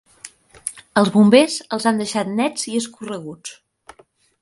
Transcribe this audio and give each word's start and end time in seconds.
Els 1.01 1.11
bombers 1.17 1.59
els 1.77 1.87
han 1.91 2.01
deixat 2.05 2.35
nets 2.41 2.67
i 2.75 2.77
escorreguts. 2.83 3.57